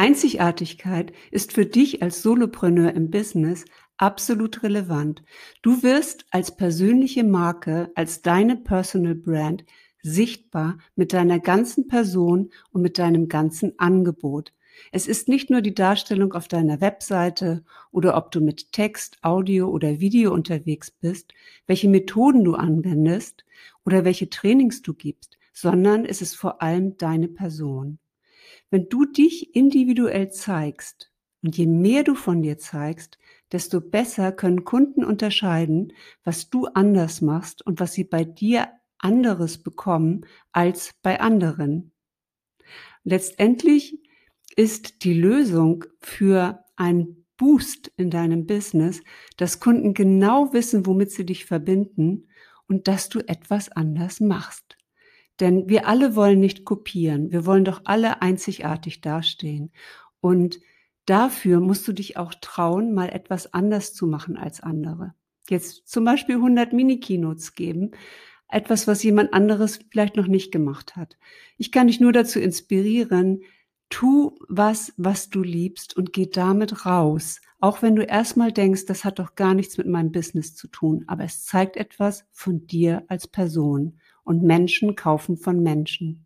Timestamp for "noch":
70.16-70.26